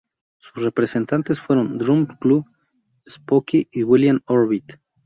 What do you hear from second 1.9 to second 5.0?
Club, Spooky y William Orbit.